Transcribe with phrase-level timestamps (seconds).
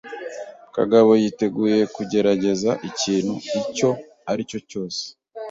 [0.75, 3.89] Kagabo yiteguye kugerageza ikintu icyo
[4.31, 5.01] aricyo cyose.